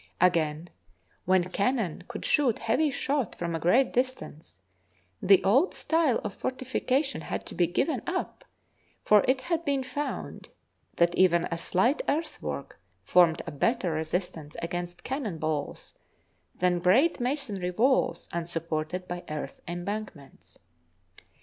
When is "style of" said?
5.75-6.33